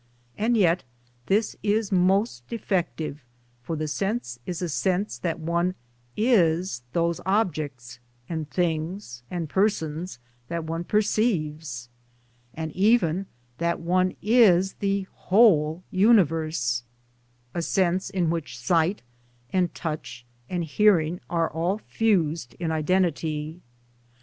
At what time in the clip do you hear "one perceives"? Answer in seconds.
10.63-11.87